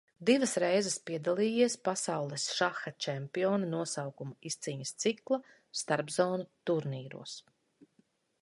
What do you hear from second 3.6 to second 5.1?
nosaukuma izcīņas